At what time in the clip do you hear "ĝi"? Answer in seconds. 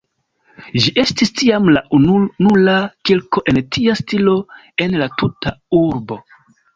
0.83-0.91